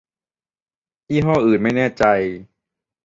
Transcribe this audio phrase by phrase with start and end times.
[1.11, 2.03] ยี่ห้ออื่นไม่แน่ใจ